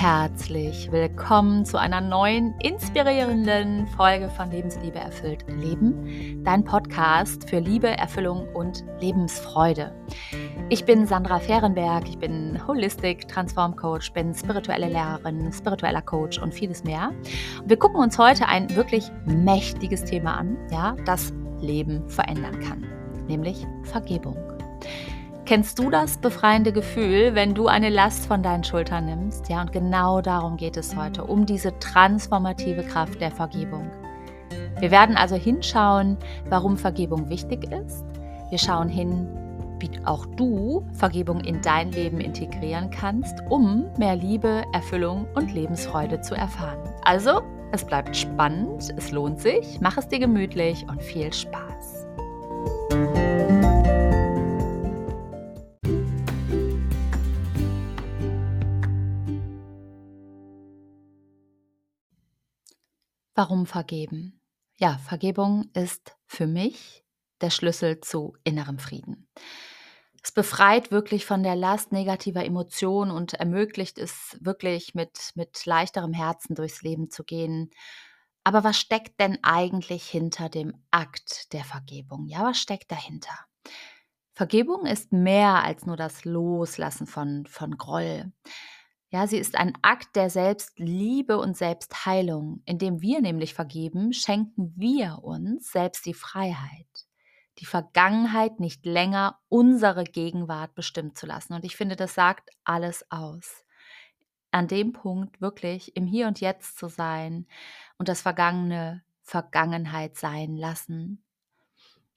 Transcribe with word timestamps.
herzlich 0.00 0.90
willkommen 0.90 1.66
zu 1.66 1.78
einer 1.78 2.00
neuen 2.00 2.54
inspirierenden 2.60 3.86
Folge 3.86 4.30
von 4.30 4.50
Lebensliebe 4.50 4.98
erfüllt 4.98 5.44
Leben, 5.46 6.42
dein 6.42 6.64
Podcast 6.64 7.50
für 7.50 7.58
Liebe, 7.58 7.88
Erfüllung 7.88 8.48
und 8.54 8.82
Lebensfreude. 9.02 9.94
Ich 10.70 10.86
bin 10.86 11.04
Sandra 11.04 11.38
Fehrenberg, 11.38 12.08
ich 12.08 12.16
bin 12.16 12.66
Holistic 12.66 13.28
Transform 13.28 13.76
Coach, 13.76 14.10
bin 14.14 14.32
spirituelle 14.34 14.88
Lehrerin, 14.88 15.52
spiritueller 15.52 16.00
Coach 16.00 16.38
und 16.38 16.54
vieles 16.54 16.82
mehr. 16.82 17.12
Wir 17.66 17.76
gucken 17.78 18.00
uns 18.00 18.16
heute 18.16 18.48
ein 18.48 18.74
wirklich 18.74 19.12
mächtiges 19.26 20.04
Thema 20.04 20.38
an, 20.38 20.56
ja, 20.70 20.96
das 21.04 21.30
Leben 21.60 22.08
verändern 22.08 22.58
kann, 22.60 22.86
nämlich 23.28 23.66
Vergebung. 23.82 24.38
Kennst 25.50 25.80
du 25.80 25.90
das 25.90 26.16
befreiende 26.16 26.72
Gefühl, 26.72 27.34
wenn 27.34 27.56
du 27.56 27.66
eine 27.66 27.88
Last 27.88 28.26
von 28.26 28.40
deinen 28.40 28.62
Schultern 28.62 29.06
nimmst? 29.06 29.48
Ja, 29.48 29.62
und 29.62 29.72
genau 29.72 30.20
darum 30.20 30.56
geht 30.56 30.76
es 30.76 30.94
heute, 30.94 31.24
um 31.24 31.44
diese 31.44 31.76
transformative 31.80 32.84
Kraft 32.84 33.20
der 33.20 33.32
Vergebung. 33.32 33.90
Wir 34.78 34.92
werden 34.92 35.16
also 35.16 35.34
hinschauen, 35.34 36.18
warum 36.48 36.76
Vergebung 36.76 37.28
wichtig 37.28 37.64
ist. 37.72 38.04
Wir 38.50 38.58
schauen 38.58 38.88
hin, 38.88 39.26
wie 39.80 39.90
auch 40.04 40.24
du 40.24 40.86
Vergebung 40.92 41.40
in 41.40 41.60
dein 41.62 41.90
Leben 41.90 42.20
integrieren 42.20 42.88
kannst, 42.90 43.34
um 43.48 43.86
mehr 43.98 44.14
Liebe, 44.14 44.62
Erfüllung 44.72 45.26
und 45.34 45.52
Lebensfreude 45.52 46.20
zu 46.20 46.36
erfahren. 46.36 46.78
Also, 47.02 47.42
es 47.72 47.84
bleibt 47.84 48.16
spannend, 48.16 48.94
es 48.96 49.10
lohnt 49.10 49.40
sich, 49.40 49.80
mach 49.80 49.98
es 49.98 50.06
dir 50.06 50.20
gemütlich 50.20 50.86
und 50.88 51.02
viel 51.02 51.32
Spaß. 51.32 52.06
Warum 63.40 63.64
vergeben? 63.64 64.38
Ja, 64.76 64.98
Vergebung 64.98 65.70
ist 65.72 66.14
für 66.26 66.46
mich 66.46 67.06
der 67.40 67.48
Schlüssel 67.48 67.98
zu 68.02 68.36
innerem 68.44 68.78
Frieden. 68.78 69.30
Es 70.22 70.30
befreit 70.30 70.90
wirklich 70.90 71.24
von 71.24 71.42
der 71.42 71.56
Last 71.56 71.90
negativer 71.90 72.44
Emotionen 72.44 73.10
und 73.10 73.32
ermöglicht 73.32 73.96
es 73.96 74.36
wirklich 74.42 74.94
mit, 74.94 75.30
mit 75.36 75.64
leichterem 75.64 76.12
Herzen 76.12 76.54
durchs 76.54 76.82
Leben 76.82 77.08
zu 77.08 77.24
gehen. 77.24 77.70
Aber 78.44 78.62
was 78.62 78.76
steckt 78.76 79.18
denn 79.18 79.38
eigentlich 79.40 80.04
hinter 80.06 80.50
dem 80.50 80.74
Akt 80.90 81.54
der 81.54 81.64
Vergebung? 81.64 82.26
Ja, 82.26 82.44
was 82.44 82.58
steckt 82.58 82.92
dahinter? 82.92 83.46
Vergebung 84.34 84.84
ist 84.84 85.12
mehr 85.12 85.64
als 85.64 85.86
nur 85.86 85.96
das 85.96 86.26
Loslassen 86.26 87.06
von, 87.06 87.46
von 87.46 87.78
Groll. 87.78 88.34
Ja, 89.12 89.26
sie 89.26 89.38
ist 89.38 89.56
ein 89.56 89.72
Akt 89.82 90.14
der 90.14 90.30
Selbstliebe 90.30 91.38
und 91.38 91.56
Selbstheilung. 91.56 92.62
Indem 92.64 93.02
wir 93.02 93.20
nämlich 93.20 93.54
vergeben, 93.54 94.12
schenken 94.12 94.72
wir 94.76 95.18
uns 95.24 95.72
selbst 95.72 96.06
die 96.06 96.14
Freiheit, 96.14 96.86
die 97.58 97.66
Vergangenheit 97.66 98.60
nicht 98.60 98.86
länger 98.86 99.40
unsere 99.48 100.04
Gegenwart 100.04 100.76
bestimmt 100.76 101.18
zu 101.18 101.26
lassen. 101.26 101.54
Und 101.54 101.64
ich 101.64 101.76
finde, 101.76 101.96
das 101.96 102.14
sagt 102.14 102.50
alles 102.62 103.04
aus. 103.10 103.64
An 104.52 104.68
dem 104.68 104.92
Punkt 104.92 105.40
wirklich 105.40 105.96
im 105.96 106.06
Hier 106.06 106.28
und 106.28 106.40
Jetzt 106.40 106.78
zu 106.78 106.88
sein 106.88 107.46
und 107.98 108.08
das 108.08 108.22
Vergangene 108.22 109.02
Vergangenheit 109.22 110.16
sein 110.16 110.56
lassen 110.56 111.24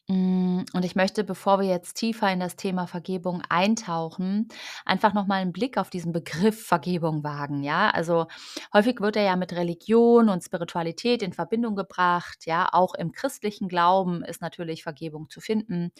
Mm, 0.09 0.63
und 0.73 0.83
ich 0.83 0.95
möchte, 0.95 1.23
bevor 1.23 1.59
wir 1.61 1.67
jetzt 1.67 1.93
tiefer 1.93 2.29
in 2.31 2.41
das 2.41 2.57
Thema 2.57 2.87
Vergebung 2.87 3.41
eintauchen, 3.47 4.49
einfach 4.85 5.13
nochmal 5.13 5.41
einen 5.41 5.53
Blick 5.53 5.77
auf 5.77 5.89
diesen 5.89 6.11
Begriff 6.11 6.65
Vergebung 6.65 7.23
wagen. 7.23 7.63
Ja, 7.63 7.89
also 7.89 8.27
häufig 8.73 8.99
wird 8.99 9.15
er 9.15 9.23
ja 9.23 9.35
mit 9.37 9.53
Religion 9.53 10.27
und 10.27 10.43
Spiritualität 10.43 11.21
in 11.21 11.31
Verbindung 11.31 11.75
gebracht. 11.77 12.45
Ja, 12.45 12.67
auch 12.73 12.95
im 12.95 13.13
christlichen 13.13 13.69
Glauben 13.69 14.23
ist 14.23 14.41
natürlich 14.41 14.83
Vergebung 14.83 15.29
zu 15.29 15.39
finden. 15.39 15.91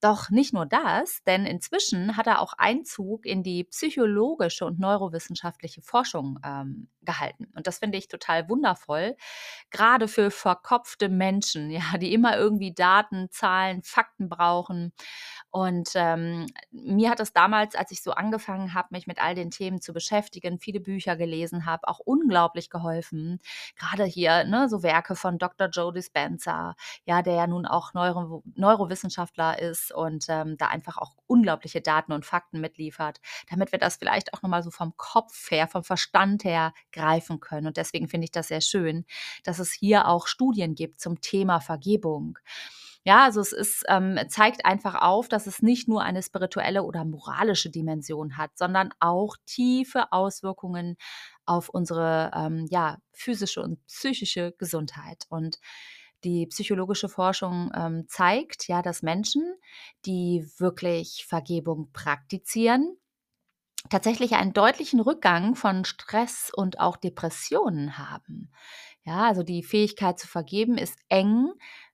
Doch 0.00 0.30
nicht 0.30 0.52
nur 0.54 0.66
das, 0.66 1.22
denn 1.26 1.46
inzwischen 1.46 2.16
hat 2.16 2.26
er 2.26 2.40
auch 2.40 2.54
Einzug 2.56 3.26
in 3.26 3.42
die 3.42 3.64
psychologische 3.64 4.64
und 4.66 4.78
neurowissenschaftliche 4.78 5.82
Forschung 5.82 6.38
ähm, 6.44 6.88
gehalten. 7.02 7.48
Und 7.54 7.66
das 7.66 7.78
finde 7.78 7.98
ich 7.98 8.08
total 8.08 8.48
wundervoll, 8.48 9.16
gerade 9.70 10.08
für 10.08 10.30
verkopfte 10.30 11.08
Menschen, 11.08 11.70
ja, 11.70 11.98
die 11.98 12.12
immer 12.12 12.36
irgendwie 12.36 12.72
Daten, 12.74 13.30
Zahlen, 13.30 13.82
Fakten 13.82 14.28
brauchen. 14.28 14.92
Und 15.50 15.90
ähm, 15.94 16.46
mir 16.70 17.10
hat 17.10 17.20
es 17.20 17.32
damals, 17.32 17.74
als 17.74 17.90
ich 17.90 18.02
so 18.02 18.12
angefangen 18.12 18.72
habe, 18.74 18.88
mich 18.92 19.06
mit 19.06 19.20
all 19.20 19.34
den 19.34 19.50
Themen 19.50 19.80
zu 19.80 19.92
beschäftigen, 19.92 20.58
viele 20.60 20.80
Bücher 20.80 21.16
gelesen 21.16 21.66
habe, 21.66 21.88
auch 21.88 21.98
unglaublich 21.98 22.70
geholfen. 22.70 23.40
Gerade 23.76 24.04
hier, 24.04 24.44
ne, 24.44 24.68
so 24.68 24.82
Werke 24.82 25.16
von 25.16 25.38
Dr. 25.38 25.68
Joe 25.68 25.92
Dispenza, 25.92 26.74
ja, 27.04 27.22
der 27.22 27.34
ja 27.34 27.46
nun 27.46 27.66
auch 27.66 27.94
Neuro 27.94 28.42
Neurowissenschaftler 28.54 29.58
ist 29.58 29.92
und 29.92 30.26
ähm, 30.28 30.56
da 30.56 30.68
einfach 30.68 30.98
auch 30.98 31.14
unglaubliche 31.26 31.80
Daten 31.80 32.12
und 32.12 32.24
Fakten 32.24 32.60
mitliefert, 32.60 33.20
damit 33.48 33.72
wir 33.72 33.78
das 33.78 33.96
vielleicht 33.96 34.34
auch 34.34 34.42
nochmal 34.42 34.62
so 34.62 34.70
vom 34.70 34.96
Kopf 34.96 35.50
her, 35.50 35.66
vom 35.68 35.82
Verstand 35.82 36.44
her 36.44 36.72
greifen 36.92 37.40
können. 37.40 37.66
Und 37.66 37.76
deswegen 37.76 38.08
finde 38.08 38.26
ich 38.26 38.32
das 38.32 38.48
sehr 38.48 38.60
schön, 38.60 39.04
dass 39.44 39.58
es 39.58 39.72
hier 39.72 40.08
auch 40.08 40.26
Studien 40.26 40.74
gibt 40.74 41.00
zum 41.00 41.20
Thema 41.20 41.60
Vergebung. 41.60 42.38
Ja, 43.04 43.24
also 43.24 43.40
es 43.40 43.52
ist, 43.52 43.84
ähm, 43.88 44.18
zeigt 44.28 44.66
einfach 44.66 45.00
auf, 45.00 45.28
dass 45.28 45.46
es 45.46 45.62
nicht 45.62 45.88
nur 45.88 46.02
eine 46.02 46.22
spirituelle 46.22 46.82
oder 46.82 47.06
moralische 47.06 47.70
Dimension 47.70 48.36
hat, 48.36 48.50
sondern 48.58 48.90
auch 49.00 49.36
tiefe 49.46 50.12
Auswirkungen 50.12 50.96
auf 51.46 51.70
unsere 51.70 52.30
ähm, 52.34 52.66
ja, 52.70 52.98
physische 53.12 53.62
und 53.62 53.84
psychische 53.86 54.52
Gesundheit. 54.58 55.24
Und 55.30 55.58
die 56.24 56.46
psychologische 56.48 57.08
Forschung 57.08 57.72
ähm, 57.74 58.04
zeigt 58.06 58.68
ja, 58.68 58.82
dass 58.82 59.02
Menschen, 59.02 59.54
die 60.04 60.46
wirklich 60.58 61.24
Vergebung 61.26 61.90
praktizieren, 61.92 62.98
tatsächlich 63.88 64.34
einen 64.34 64.52
deutlichen 64.52 65.00
Rückgang 65.00 65.54
von 65.54 65.84
Stress 65.84 66.50
und 66.54 66.80
auch 66.80 66.96
Depressionen 66.96 67.98
haben. 67.98 68.50
Ja, 69.04 69.26
also 69.26 69.42
die 69.42 69.62
Fähigkeit 69.62 70.18
zu 70.18 70.28
vergeben 70.28 70.76
ist 70.76 70.98
eng 71.08 71.52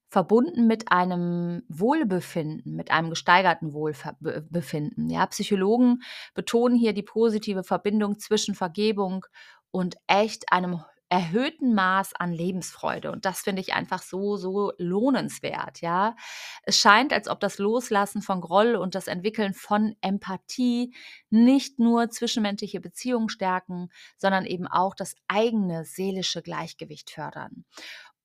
verbunden 0.09 0.67
mit 0.67 0.91
einem 0.93 1.63
Wohlbefinden, 1.69 2.75
mit 2.75 2.91
einem 2.91 3.11
gesteigerten 3.11 3.73
Wohlbefinden. 3.73 5.11
Ja, 5.11 5.27
Psychologen 5.27 6.03
betonen 6.35 6.77
hier 6.77 6.93
die 6.93 7.03
positive 7.03 7.65
Verbindung 7.65 8.19
zwischen 8.19 8.55
Vergebung 8.55 9.27
und 9.71 9.97
echt 10.07 10.53
einem 10.53 10.81
erhöhten 11.09 11.75
Maß 11.75 12.15
an 12.15 12.33
Lebensfreude. 12.33 13.13
Und 13.13 13.25
das 13.25 13.41
finde 13.41 13.63
ich 13.63 13.75
einfach 13.75 14.03
so, 14.03 14.37
so 14.37 14.73
lohnenswert, 14.79 15.81
ja. 15.81 16.17
Es 16.63 16.79
scheint, 16.79 17.13
als 17.13 17.29
ob 17.29 17.41
das 17.41 17.59
Loslassen 17.59 18.23
von 18.23 18.41
Groll 18.41 18.75
und 18.75 18.95
das 18.95 19.07
Entwickeln 19.07 19.55
von 19.55 19.95
Empathie 20.01 20.95
nicht 21.31 21.79
nur 21.79 22.11
zwischenmenschliche 22.11 22.81
Beziehungen 22.81 23.29
stärken, 23.29 23.89
sondern 24.17 24.47
eben 24.47 24.67
auch 24.67 24.95
das 24.95 25.15
eigene 25.29 25.85
seelische 25.85 26.43
Gleichgewicht 26.43 27.11
fördern. 27.11 27.65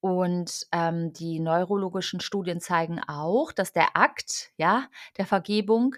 Und 0.00 0.66
ähm, 0.72 1.12
die 1.12 1.38
neurologischen 1.38 2.18
Studien 2.18 2.60
zeigen 2.60 3.00
auch, 3.06 3.52
dass 3.52 3.72
der 3.72 3.96
Akt 3.96 4.50
ja, 4.56 4.88
der 5.16 5.26
Vergebung 5.26 5.94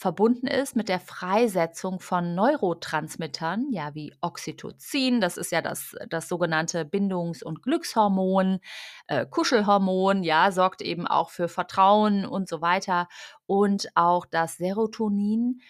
verbunden 0.00 0.46
ist 0.46 0.76
mit 0.76 0.88
der 0.88 0.98
Freisetzung 0.98 2.00
von 2.00 2.34
Neurotransmittern, 2.34 3.66
ja, 3.70 3.94
wie 3.94 4.14
Oxytocin, 4.22 5.20
das 5.20 5.36
ist 5.36 5.52
ja 5.52 5.60
das, 5.60 5.94
das 6.08 6.26
sogenannte 6.26 6.86
Bindungs- 6.86 7.42
und 7.42 7.62
Glückshormon, 7.62 8.60
äh, 9.08 9.26
Kuschelhormon, 9.26 10.22
ja, 10.22 10.52
sorgt 10.52 10.80
eben 10.80 11.06
auch 11.06 11.28
für 11.28 11.48
Vertrauen 11.48 12.24
und 12.24 12.48
so 12.48 12.62
weiter. 12.62 13.08
Und 13.44 13.88
auch 13.94 14.24
das 14.24 14.56
Serotonin, 14.56 15.60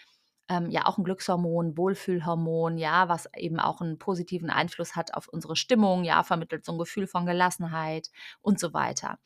ähm, 0.48 0.70
ja 0.70 0.86
auch 0.86 0.96
ein 0.96 1.04
Glückshormon, 1.04 1.76
Wohlfühlhormon, 1.76 2.78
ja, 2.78 3.08
was 3.08 3.28
eben 3.36 3.58
auch 3.58 3.80
einen 3.80 3.98
positiven 3.98 4.48
Einfluss 4.48 4.94
hat 4.94 5.12
auf 5.14 5.26
unsere 5.26 5.56
Stimmung, 5.56 6.04
ja, 6.04 6.22
vermittelt 6.22 6.64
so 6.64 6.70
ein 6.70 6.78
Gefühl 6.78 7.08
von 7.08 7.26
Gelassenheit 7.26 8.10
und 8.42 8.60
so 8.60 8.72
weiter. 8.72 9.18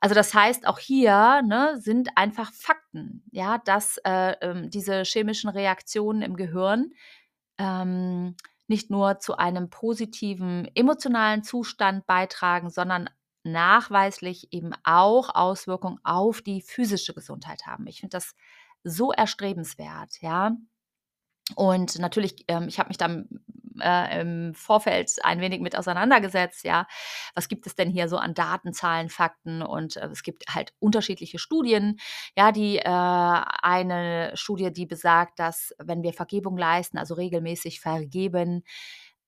Also 0.00 0.14
das 0.14 0.34
heißt, 0.34 0.66
auch 0.66 0.78
hier 0.78 1.42
ne, 1.42 1.78
sind 1.80 2.10
einfach 2.16 2.52
Fakten, 2.52 3.24
ja, 3.30 3.58
dass 3.58 3.98
äh, 4.04 4.36
ähm, 4.42 4.70
diese 4.70 5.02
chemischen 5.04 5.48
Reaktionen 5.48 6.22
im 6.22 6.36
Gehirn 6.36 6.92
ähm, 7.58 8.36
nicht 8.66 8.90
nur 8.90 9.18
zu 9.18 9.36
einem 9.36 9.70
positiven 9.70 10.68
emotionalen 10.74 11.42
Zustand 11.42 12.06
beitragen, 12.06 12.70
sondern 12.70 13.08
nachweislich 13.44 14.48
eben 14.52 14.72
auch 14.84 15.34
Auswirkungen 15.34 15.98
auf 16.02 16.40
die 16.42 16.62
physische 16.62 17.14
Gesundheit 17.14 17.66
haben. 17.66 17.86
Ich 17.86 18.00
finde 18.00 18.16
das 18.16 18.34
so 18.84 19.12
erstrebenswert, 19.12 20.20
ja. 20.20 20.56
Und 21.56 21.98
natürlich, 21.98 22.44
ähm, 22.48 22.68
ich 22.68 22.78
habe 22.78 22.88
mich 22.88 22.96
dann 22.96 23.28
äh, 23.80 24.20
im 24.20 24.54
Vorfeld 24.54 25.12
ein 25.22 25.40
wenig 25.40 25.60
mit 25.60 25.76
auseinandergesetzt, 25.76 26.64
ja. 26.64 26.86
Was 27.34 27.48
gibt 27.48 27.66
es 27.66 27.74
denn 27.74 27.90
hier 27.90 28.08
so 28.08 28.16
an 28.16 28.34
Daten, 28.34 28.72
Zahlen, 28.72 29.08
Fakten? 29.08 29.62
Und 29.62 29.96
äh, 29.96 30.06
es 30.06 30.22
gibt 30.22 30.44
halt 30.54 30.72
unterschiedliche 30.78 31.38
Studien. 31.38 31.98
Ja, 32.36 32.52
die 32.52 32.78
äh, 32.78 32.84
eine 32.84 34.32
Studie, 34.34 34.72
die 34.72 34.86
besagt, 34.86 35.38
dass 35.38 35.74
wenn 35.78 36.02
wir 36.02 36.12
Vergebung 36.12 36.56
leisten, 36.56 36.98
also 36.98 37.14
regelmäßig 37.14 37.80
vergeben, 37.80 38.64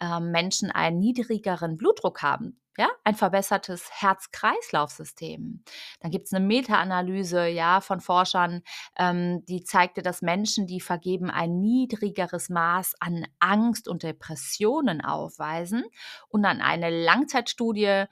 äh, 0.01 0.21
Menschen 0.21 0.71
einen 0.71 0.99
niedrigeren 0.99 1.77
Blutdruck 1.77 2.23
haben 2.23 2.61
ja, 2.77 2.89
ein 3.05 3.15
verbessertes 3.15 3.91
Herz-Kreislauf-System. 3.91 5.63
Dann 6.01 6.11
gibt 6.11 6.27
es 6.27 6.33
eine 6.33 6.45
Meta-Analyse 6.45 7.47
ja, 7.47 7.81
von 7.81 8.01
Forschern, 8.01 8.63
ähm, 8.99 9.45
die 9.47 9.65
zeigte, 9.65 10.03
dass 10.03 10.23
Menschen, 10.23 10.67
die 10.67 10.81
vergeben, 10.81 11.31
ein 11.31 11.61
niedrigeres 11.61 12.49
Maß 12.49 12.95
an 13.01 13.27
Angst 13.41 13.89
und 13.89 14.03
Depressionen 14.03 15.01
aufweisen. 15.01 15.85
Und 16.29 16.43
dann 16.43 16.61
eine 16.61 16.91
Langzeitstudie 16.91 18.05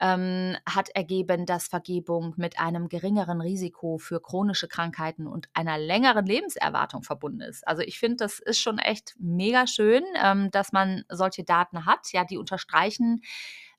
ähm, 0.00 0.56
hat 0.66 0.90
ergeben, 0.90 1.46
dass 1.46 1.68
Vergebung 1.68 2.34
mit 2.36 2.58
einem 2.58 2.88
geringeren 2.88 3.40
Risiko 3.40 3.98
für 3.98 4.20
chronische 4.20 4.68
Krankheiten 4.68 5.26
und 5.26 5.48
einer 5.54 5.78
längeren 5.78 6.26
Lebenserwartung 6.26 7.02
verbunden 7.02 7.40
ist. 7.40 7.66
Also 7.66 7.82
ich 7.82 7.98
finde, 7.98 8.16
das 8.16 8.38
ist 8.38 8.60
schon 8.60 8.78
echt 8.78 9.14
mega 9.18 9.66
schön, 9.66 10.04
ähm, 10.22 10.50
dass 10.50 10.72
man 10.72 11.04
solche 11.08 11.44
Daten 11.44 11.86
hat. 11.86 12.12
Ja, 12.12 12.24
die 12.24 12.38
unterstreichen, 12.38 13.22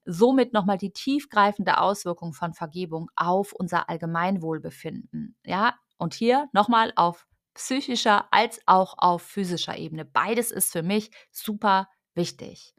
somit 0.06 0.54
nochmal 0.54 0.78
die 0.78 0.92
tiefgreifende 0.92 1.80
Auswirkung 1.80 2.34
von 2.34 2.54
Vergebung 2.54 3.10
auf 3.16 3.54
unser 3.54 3.90
Allgemeinwohlbefinden. 3.90 5.36
Ja, 5.46 5.76
und 5.98 6.14
hier 6.14 6.50
nochmal 6.54 6.94
auf 6.96 7.28
psychischer 7.54 8.28
als 8.32 8.62
auch 8.66 8.96
auf 8.98 9.22
physischer 9.22 9.78
Ebene. 9.78 10.06
Beides 10.06 10.52
ist 10.52 10.72
für 10.72 10.84
mich 10.84 11.12
super 11.32 11.88
wichtig. 12.16 12.74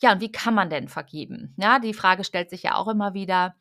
Ja, 0.00 0.12
und 0.12 0.20
wie 0.20 0.32
kann 0.32 0.54
man 0.54 0.70
denn 0.70 0.88
vergeben? 0.88 1.54
Ja, 1.56 1.78
die 1.78 1.94
Frage 1.94 2.24
stellt 2.24 2.50
sich 2.50 2.64
ja 2.64 2.74
auch 2.74 2.88
immer 2.88 3.14
wieder. 3.14 3.54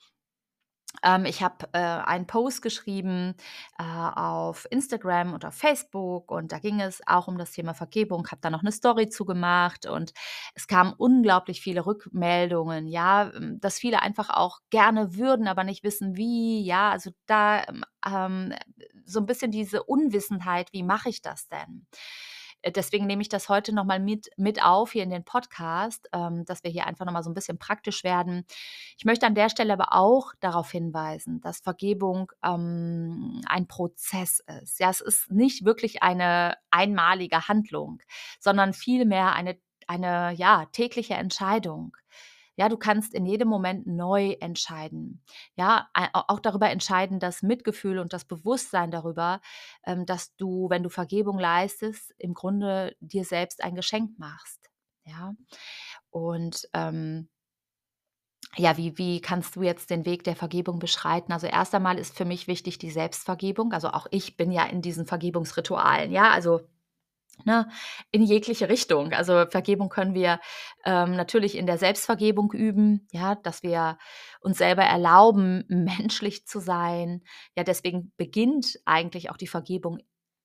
Ähm, 1.04 1.26
ich 1.26 1.42
habe 1.42 1.68
äh, 1.74 1.78
einen 1.80 2.28
Post 2.28 2.62
geschrieben 2.62 3.34
äh, 3.80 3.84
auf 3.84 4.68
Instagram 4.70 5.34
und 5.34 5.46
auf 5.46 5.56
Facebook 5.56 6.32
und 6.32 6.52
da 6.52 6.60
ging 6.60 6.80
es 6.82 7.02
auch 7.08 7.28
um 7.28 7.38
das 7.38 7.52
Thema 7.52 7.74
Vergebung, 7.74 8.28
habe 8.30 8.42
da 8.42 8.50
noch 8.50 8.62
eine 8.62 8.72
Story 8.72 9.10
zugemacht 9.10 9.86
und 9.86 10.14
es 10.56 10.68
kamen 10.68 10.94
unglaublich 10.98 11.62
viele 11.62 11.86
Rückmeldungen, 11.86 12.88
ja, 12.88 13.32
ähm, 13.34 13.60
dass 13.60 13.80
viele 13.80 14.02
einfach 14.02 14.30
auch 14.30 14.60
gerne 14.70 15.16
würden, 15.16 15.48
aber 15.48 15.64
nicht 15.64 15.84
wissen 15.84 16.16
wie, 16.16 16.64
ja, 16.64 16.92
also 16.92 17.12
da 17.26 17.64
ähm, 18.06 18.54
so 19.06 19.20
ein 19.20 19.26
bisschen 19.26 19.52
diese 19.52 19.84
Unwissenheit, 19.84 20.72
wie 20.74 20.84
mache 20.84 21.10
ich 21.10 21.22
das 21.22 21.48
denn? 21.48 21.86
Äh, 22.64 22.72
deswegen 22.72 23.06
nehme 23.06 23.22
ich 23.22 23.30
das 23.30 23.50
heute 23.50 23.74
nochmal 23.76 24.00
mit, 24.00 24.30
mit 24.38 24.64
auf 24.64 24.94
hier 24.94 25.04
in 25.04 25.12
den 25.12 25.24
Podcast, 25.24 26.10
ähm, 26.14 26.46
dass 26.46 26.64
wir 26.64 26.72
hier 26.72 26.88
einfach 26.88 27.06
nochmal 27.06 27.24
so 27.24 27.30
ein 27.30 27.36
bisschen 27.36 27.60
praktisch 27.60 28.04
werden. 28.04 28.46
Ich 28.98 29.06
möchte 29.06 29.28
an 29.28 29.36
der 29.36 29.50
Stelle 29.50 29.74
aber 29.74 29.90
auch 29.94 30.34
darauf 30.40 30.72
hinweisen, 30.72 31.42
dass 31.42 31.60
Vergebung 31.60 32.32
ähm, 32.44 33.42
ein 33.48 33.68
Prozess 33.68 34.44
ist. 34.62 34.80
Ja, 34.80 34.90
es 34.90 35.02
ist 35.02 35.32
nicht 35.32 35.66
wirklich 35.66 36.02
eine 36.02 36.58
einmalige 36.72 37.48
Handlung, 37.48 38.02
sondern 38.40 38.74
vielmehr 38.74 39.34
eine, 39.34 39.60
eine 39.88 40.34
ja, 40.34 40.66
tägliche 40.72 41.14
Entscheidung. 41.14 41.96
Ja, 42.56 42.70
du 42.70 42.78
kannst 42.78 43.14
in 43.14 43.26
jedem 43.26 43.48
Moment 43.48 43.88
neu 43.88 44.32
entscheiden. 44.40 45.24
Ja, 45.56 45.88
auch 46.14 46.40
darüber 46.40 46.70
entscheiden, 46.70 47.20
das 47.20 47.42
Mitgefühl 47.42 48.00
und 48.00 48.14
das 48.14 48.26
Bewusstsein 48.26 48.92
darüber, 48.92 49.42
ähm, 49.86 50.06
dass 50.06 50.36
du, 50.36 50.70
wenn 50.70 50.84
du 50.84 50.90
Vergebung 50.90 51.40
leistest, 51.40 52.14
im 52.18 52.34
Grunde 52.34 52.96
dir 53.00 53.26
selbst 53.26 53.64
ein 53.64 53.76
Geschenk 53.76 54.20
machst. 54.20 54.70
Ja, 55.06 55.34
und 56.12 56.70
ähm, 56.74 57.30
ja, 58.56 58.78
wie, 58.78 58.98
wie 58.98 59.20
kannst 59.22 59.56
du 59.56 59.64
jetzt 59.64 59.90
den 59.90 60.06
Weg 60.06 60.24
der 60.24 60.36
Vergebung 60.36 60.80
beschreiten? 60.80 61.32
Also 61.34 61.48
erst 61.48 61.74
einmal 61.74 61.98
ist 61.98 62.16
für 62.16 62.26
mich 62.26 62.48
wichtig 62.48 62.78
die 62.78 62.92
Selbstvergebung. 62.92 63.74
Also 63.74 63.90
auch 63.90 64.06
ich 64.12 64.38
bin 64.38 64.52
ja 64.52 64.66
in 64.66 64.82
diesen 64.82 65.06
Vergebungsritualen. 65.08 66.12
Ja, 66.12 66.30
also 66.32 66.62
Ne, 67.46 67.68
in 68.12 68.22
jegliche 68.22 68.70
Richtung. 68.70 69.12
Also 69.12 69.46
Vergebung 69.48 69.90
können 69.90 70.14
wir 70.14 70.40
ähm, 70.86 71.16
natürlich 71.16 71.58
in 71.58 71.66
der 71.66 71.78
Selbstvergebung 71.78 72.54
üben, 72.54 73.08
ja, 73.12 73.36
dass 73.36 73.64
wir 73.64 73.98
uns 74.40 74.60
selber 74.60 74.84
erlauben, 74.84 75.66
menschlich 75.68 76.46
zu 76.46 76.60
sein. 76.60 77.24
Ja, 77.58 77.64
deswegen 77.64 78.14
beginnt 78.18 78.80
eigentlich 78.86 79.30
auch 79.30 79.38
die 79.38 79.48
Vergebung 79.48 80.00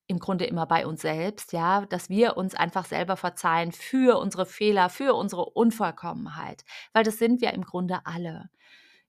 im 0.07 0.17
Grunde 0.19 0.45
immer 0.45 0.65
bei 0.65 0.87
uns 0.87 1.01
selbst, 1.01 1.53
ja, 1.53 1.85
dass 1.85 2.09
wir 2.09 2.35
uns 2.35 2.55
einfach 2.55 2.85
selber 2.85 3.15
verzeihen 3.15 3.71
für 3.71 4.17
unsere 4.19 4.47
Fehler, 4.47 4.89
für 4.89 5.13
unsere 5.13 5.45
Unvollkommenheit, 5.45 6.65
weil 6.93 7.03
das 7.03 7.19
sind 7.19 7.41
wir 7.41 7.53
im 7.53 7.63
Grunde 7.63 7.99
alle. 8.05 8.49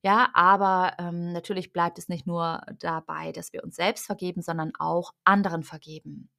Ja, 0.03 0.31
aber 0.35 0.95
ähm, 0.99 1.33
natürlich 1.33 1.73
bleibt 1.73 1.99
es 1.99 2.09
nicht 2.09 2.27
nur 2.27 2.63
dabei, 2.79 3.33
dass 3.33 3.53
wir 3.53 3.65
uns 3.65 3.77
selbst 3.77 4.07
vergeben, 4.07 4.43
sondern 4.43 4.73
auch 4.79 5.13
anderen 5.25 5.63
vergeben. 5.63 6.31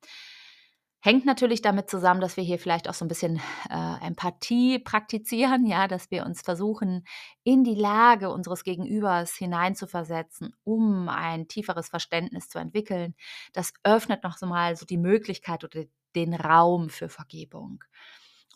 Hängt 1.04 1.26
natürlich 1.26 1.64
damit 1.64 1.90
zusammen, 1.90 2.22
dass 2.22 2.38
wir 2.38 2.44
hier 2.44 2.60
vielleicht 2.60 2.88
auch 2.88 2.94
so 2.94 3.04
ein 3.04 3.08
bisschen 3.08 3.42
äh, 3.72 4.06
Empathie 4.06 4.78
praktizieren, 4.78 5.66
ja, 5.66 5.88
dass 5.88 6.12
wir 6.12 6.24
uns 6.28 6.42
versuchen, 6.42 7.06
in 7.44 7.64
die 7.64 7.74
Lage 7.74 8.30
unseres 8.30 8.64
Gegenübers 8.64 9.34
hineinzuversetzen, 9.34 10.54
um 10.64 11.10
ein 11.10 11.48
tieferes 11.48 11.90
Verständnis 11.90 12.50
zu 12.50 12.60
entwickeln. 12.60 13.16
Das 13.52 13.74
öffnet 13.84 14.24
noch 14.24 14.38
so 14.38 14.46
mal 14.46 14.76
so 14.76 14.86
die 14.86 15.00
Möglichkeit 15.00 15.64
oder 15.64 15.86
den 16.16 16.36
Raum 16.36 16.90
für 16.90 17.10
Vergebung. 17.10 17.84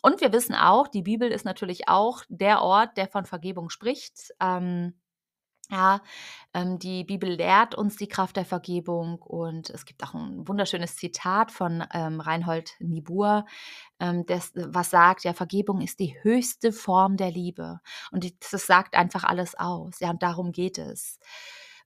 Und 0.00 0.20
wir 0.20 0.32
wissen 0.32 0.54
auch, 0.54 0.86
die 0.86 1.02
Bibel 1.02 1.32
ist 1.32 1.44
natürlich 1.44 1.88
auch 1.88 2.22
der 2.28 2.62
Ort, 2.62 2.96
der 2.96 3.08
von 3.08 3.24
Vergebung 3.24 3.70
spricht. 3.70 4.32
Ähm, 4.40 4.94
ja, 5.70 6.00
ähm, 6.54 6.78
die 6.78 7.04
Bibel 7.04 7.30
lehrt 7.30 7.74
uns 7.74 7.96
die 7.96 8.08
Kraft 8.08 8.36
der 8.36 8.44
Vergebung 8.44 9.20
und 9.20 9.70
es 9.70 9.84
gibt 9.84 10.02
auch 10.04 10.14
ein 10.14 10.46
wunderschönes 10.46 10.96
Zitat 10.96 11.50
von 11.50 11.84
ähm, 11.92 12.20
Reinhold 12.20 12.74
Niebuhr, 12.78 13.46
ähm, 14.00 14.24
das, 14.26 14.52
was 14.54 14.90
sagt, 14.90 15.24
ja, 15.24 15.34
Vergebung 15.34 15.80
ist 15.80 15.98
die 16.00 16.16
höchste 16.22 16.72
Form 16.72 17.16
der 17.16 17.30
Liebe. 17.30 17.80
Und 18.12 18.32
das 18.52 18.66
sagt 18.66 18.94
einfach 18.96 19.24
alles 19.24 19.54
aus. 19.56 20.00
Ja, 20.00 20.10
und 20.10 20.22
darum 20.22 20.52
geht 20.52 20.78
es. 20.78 21.18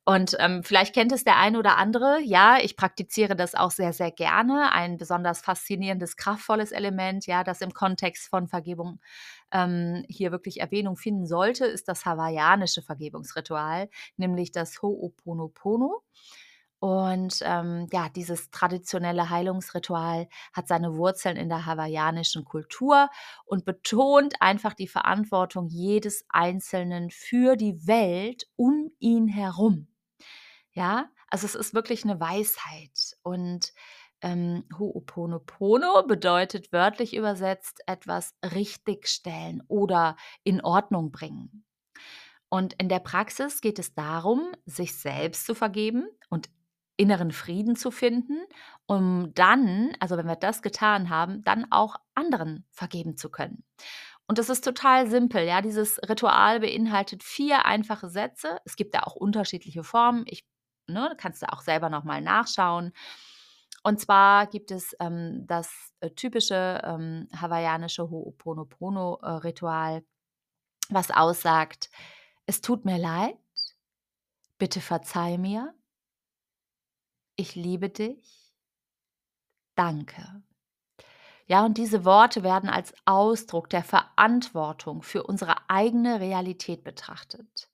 Und 0.06 0.34
ähm, 0.40 0.62
vielleicht 0.64 0.94
kennt 0.94 1.12
es 1.12 1.24
der 1.24 1.36
eine 1.36 1.58
oder 1.58 1.76
andere. 1.76 2.20
Ja, 2.22 2.58
ich 2.58 2.76
praktiziere 2.76 3.36
das 3.36 3.54
auch 3.54 3.70
sehr, 3.70 3.92
sehr 3.92 4.10
gerne. 4.10 4.72
Ein 4.72 4.96
besonders 4.96 5.40
faszinierendes, 5.40 6.16
kraftvolles 6.16 6.72
Element, 6.72 7.26
ja, 7.26 7.44
das 7.44 7.60
im 7.60 7.72
Kontext 7.74 8.28
von 8.28 8.48
Vergebung 8.48 8.98
ähm, 9.52 10.04
hier 10.08 10.32
wirklich 10.32 10.60
Erwähnung 10.60 10.96
finden 10.96 11.26
sollte, 11.26 11.66
ist 11.66 11.86
das 11.88 12.06
hawaiianische 12.06 12.82
Vergebungsritual, 12.82 13.88
nämlich 14.16 14.52
das 14.52 14.78
Ho'oponopono. 14.78 16.02
Und 16.80 17.40
ähm, 17.42 17.88
ja, 17.92 18.08
dieses 18.08 18.50
traditionelle 18.50 19.28
Heilungsritual 19.28 20.28
hat 20.54 20.66
seine 20.66 20.96
Wurzeln 20.96 21.36
in 21.36 21.50
der 21.50 21.66
hawaiianischen 21.66 22.46
Kultur 22.46 23.10
und 23.44 23.66
betont 23.66 24.34
einfach 24.40 24.72
die 24.72 24.88
Verantwortung 24.88 25.68
jedes 25.68 26.24
Einzelnen 26.30 27.10
für 27.10 27.56
die 27.56 27.86
Welt 27.86 28.48
um 28.56 28.90
ihn 28.98 29.28
herum. 29.28 29.88
Ja, 30.72 31.10
also 31.28 31.44
es 31.44 31.54
ist 31.54 31.74
wirklich 31.74 32.04
eine 32.04 32.18
Weisheit. 32.18 33.14
Und 33.22 33.74
ähm, 34.22 34.64
Ho'oponopono 34.72 36.06
bedeutet 36.06 36.72
wörtlich 36.72 37.14
übersetzt 37.14 37.82
etwas 37.86 38.34
richtigstellen 38.54 39.62
oder 39.68 40.16
in 40.44 40.62
Ordnung 40.62 41.10
bringen. 41.12 41.66
Und 42.48 42.72
in 42.74 42.88
der 42.88 43.00
Praxis 43.00 43.60
geht 43.60 43.78
es 43.78 43.94
darum, 43.94 44.52
sich 44.64 44.98
selbst 44.98 45.44
zu 45.44 45.54
vergeben 45.54 46.08
und 46.30 46.48
inneren 47.00 47.32
Frieden 47.32 47.76
zu 47.76 47.90
finden, 47.90 48.44
um 48.84 49.32
dann, 49.34 49.92
also 50.00 50.18
wenn 50.18 50.26
wir 50.26 50.36
das 50.36 50.60
getan 50.60 51.08
haben, 51.08 51.42
dann 51.42 51.66
auch 51.70 51.96
anderen 52.14 52.66
vergeben 52.70 53.16
zu 53.16 53.30
können. 53.30 53.64
Und 54.26 54.36
das 54.36 54.50
ist 54.50 54.62
total 54.62 55.08
simpel, 55.08 55.46
ja. 55.46 55.62
Dieses 55.62 55.98
Ritual 56.08 56.60
beinhaltet 56.60 57.22
vier 57.22 57.64
einfache 57.64 58.10
Sätze. 58.10 58.58
Es 58.66 58.76
gibt 58.76 58.94
da 58.94 59.00
auch 59.00 59.16
unterschiedliche 59.16 59.82
Formen. 59.82 60.24
Ich, 60.26 60.44
ne, 60.86 61.14
kannst 61.16 61.40
du 61.40 61.50
auch 61.50 61.62
selber 61.62 61.88
nochmal 61.88 62.20
nachschauen. 62.20 62.92
Und 63.82 63.98
zwar 63.98 64.46
gibt 64.46 64.70
es 64.70 64.94
ähm, 65.00 65.46
das 65.46 65.94
äh, 66.00 66.10
typische 66.10 66.82
ähm, 66.84 67.28
hawaiianische 67.34 68.02
Ho'oponopono-Ritual, 68.02 70.04
was 70.90 71.10
aussagt, 71.10 71.88
es 72.44 72.60
tut 72.60 72.84
mir 72.84 72.98
leid, 72.98 73.38
bitte 74.58 74.80
verzeih 74.80 75.38
mir, 75.38 75.72
ich 77.40 77.54
liebe 77.54 77.88
dich, 77.88 78.52
danke. 79.74 80.42
Ja, 81.46 81.64
und 81.64 81.78
diese 81.78 82.04
Worte 82.04 82.42
werden 82.42 82.68
als 82.68 82.94
Ausdruck 83.06 83.70
der 83.70 83.82
Verantwortung 83.82 85.02
für 85.02 85.24
unsere 85.24 85.56
eigene 85.68 86.20
Realität 86.20 86.84
betrachtet. 86.84 87.68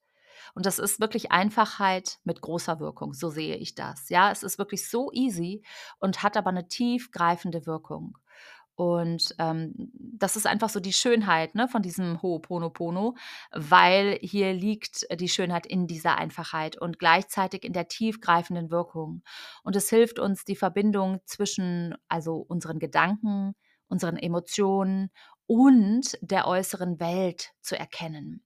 Und 0.55 0.65
das 0.65 0.79
ist 0.79 0.99
wirklich 0.99 1.31
Einfachheit 1.31 2.19
mit 2.23 2.41
großer 2.41 2.79
Wirkung, 2.79 3.13
so 3.13 3.29
sehe 3.29 3.57
ich 3.57 3.75
das. 3.75 4.09
Ja, 4.09 4.31
es 4.31 4.41
ist 4.41 4.57
wirklich 4.57 4.89
so 4.89 5.11
easy 5.11 5.63
und 5.99 6.23
hat 6.23 6.37
aber 6.37 6.49
eine 6.49 6.67
tiefgreifende 6.69 7.65
Wirkung. 7.67 8.17
Und 8.77 9.33
ähm, 9.39 9.73
das 9.95 10.35
ist 10.35 10.45
einfach 10.45 10.69
so 10.69 10.79
die 10.79 10.93
Schönheit 10.93 11.55
ne, 11.55 11.67
von 11.67 11.81
diesem 11.81 12.21
Ho'oponopono, 12.21 13.15
weil 13.51 14.19
hier 14.21 14.53
liegt 14.53 15.07
die 15.19 15.29
Schönheit 15.29 15.65
in 15.65 15.87
dieser 15.87 16.19
Einfachheit 16.19 16.77
und 16.77 16.99
gleichzeitig 16.99 17.63
in 17.63 17.73
der 17.73 17.87
tiefgreifenden 17.87 18.69
Wirkung. 18.69 19.23
Und 19.63 19.75
es 19.75 19.89
hilft 19.89 20.19
uns, 20.19 20.45
die 20.45 20.55
Verbindung 20.55 21.21
zwischen 21.25 21.95
also 22.07 22.35
unseren 22.35 22.77
Gedanken, 22.77 23.55
unseren 23.87 24.15
Emotionen 24.15 25.09
und 25.47 26.15
der 26.21 26.45
äußeren 26.45 26.99
Welt 26.99 27.53
zu 27.61 27.75
erkennen. 27.75 28.45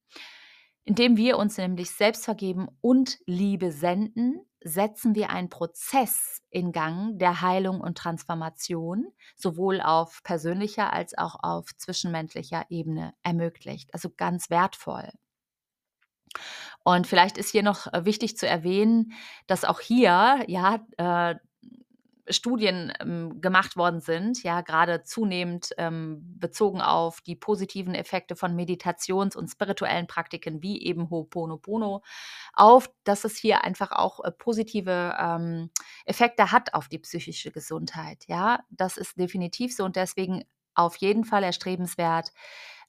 Indem 0.85 1.17
wir 1.17 1.37
uns 1.39 1.57
nämlich 1.57 1.91
selbst 1.91 2.23
vergeben 2.23 2.69
und 2.79 3.19
Liebe 3.25 3.73
senden, 3.73 4.45
setzen 4.63 5.15
wir 5.15 5.29
einen 5.29 5.49
Prozess 5.49 6.41
in 6.49 6.71
Gang 6.71 7.17
der 7.17 7.41
Heilung 7.41 7.81
und 7.81 7.97
Transformation, 7.97 9.11
sowohl 9.35 9.81
auf 9.81 10.21
persönlicher 10.23 10.93
als 10.93 11.17
auch 11.17 11.35
auf 11.41 11.75
zwischenmenschlicher 11.77 12.65
Ebene 12.69 13.13
ermöglicht. 13.23 13.93
Also 13.93 14.09
ganz 14.15 14.49
wertvoll. 14.49 15.09
Und 16.83 17.07
vielleicht 17.07 17.37
ist 17.37 17.49
hier 17.49 17.63
noch 17.63 17.91
äh, 17.93 18.05
wichtig 18.05 18.37
zu 18.37 18.47
erwähnen, 18.47 19.11
dass 19.47 19.65
auch 19.65 19.79
hier 19.79 20.43
ja 20.47 20.85
äh, 20.97 21.35
Studien 22.31 22.91
ähm, 22.99 23.41
gemacht 23.41 23.77
worden 23.77 24.01
sind, 24.01 24.43
ja, 24.43 24.61
gerade 24.61 25.03
zunehmend 25.03 25.69
ähm, 25.77 26.37
bezogen 26.39 26.81
auf 26.81 27.21
die 27.21 27.35
positiven 27.35 27.95
Effekte 27.95 28.35
von 28.35 28.55
Meditations- 28.55 29.35
und 29.35 29.49
spirituellen 29.49 30.07
Praktiken 30.07 30.61
wie 30.61 30.81
eben 30.83 31.07
Ho'oponopono, 31.09 32.01
auf, 32.53 32.89
dass 33.03 33.23
es 33.23 33.37
hier 33.37 33.63
einfach 33.63 33.91
auch 33.91 34.23
äh, 34.23 34.31
positive 34.31 35.15
ähm, 35.19 35.69
Effekte 36.05 36.51
hat 36.51 36.73
auf 36.73 36.87
die 36.87 36.99
psychische 36.99 37.51
Gesundheit. 37.51 38.25
Ja, 38.27 38.59
das 38.69 38.97
ist 38.97 39.17
definitiv 39.17 39.75
so 39.75 39.83
und 39.85 39.95
deswegen 39.95 40.43
auf 40.73 40.95
jeden 40.97 41.25
Fall 41.25 41.43
erstrebenswert, 41.43 42.31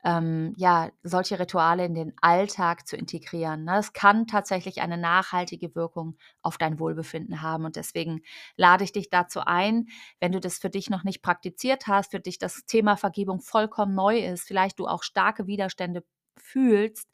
ähm, 0.04 0.54
ja, 0.56 0.90
solche 1.02 1.38
Rituale 1.38 1.85
in 1.85 1.94
den 1.94 2.12
Alltag 2.21 2.87
zu 2.88 2.97
integrieren. 2.97 3.64
Ne? 3.64 3.73
Das 3.75 3.92
kann 3.92 4.26
tatsächlich 4.26 4.80
eine 4.82 4.99
nachhaltige 4.99 5.75
Wirkung 5.75 6.16
auf 6.42 6.59
dein 6.59 6.78
Wohlbefinden 6.80 7.40
haben. 7.42 7.64
Und 7.64 7.76
deswegen 7.76 8.23
lade 8.56 8.85
ich 8.85 8.92
dich 8.92 9.11
dazu 9.11 9.40
ein, 9.40 9.87
wenn 10.21 10.32
du 10.32 10.40
das 10.40 10.59
für 10.59 10.71
dich 10.71 10.90
noch 10.90 11.04
nicht 11.04 11.23
praktiziert 11.23 11.87
hast, 11.87 12.11
für 12.11 12.21
dich 12.21 12.38
das 12.38 12.64
Thema 12.66 12.97
Vergebung 12.97 13.40
vollkommen 13.40 13.94
neu 13.94 14.18
ist, 14.18 14.44
vielleicht 14.47 14.78
du 14.78 14.87
auch 14.87 15.02
starke 15.02 15.47
Widerstände 15.47 16.02
fühlst, 16.38 17.09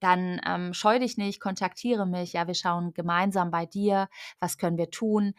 dann 0.00 0.40
ähm, 0.46 0.72
scheu 0.72 0.98
dich 0.98 1.16
nicht, 1.16 1.40
kontaktiere 1.40 2.06
mich. 2.06 2.32
Ja, 2.32 2.46
wir 2.46 2.54
schauen 2.54 2.94
gemeinsam 2.94 3.50
bei 3.50 3.66
dir, 3.66 4.08
was 4.40 4.56
können 4.56 4.78
wir 4.78 4.90
tun. 4.90 5.34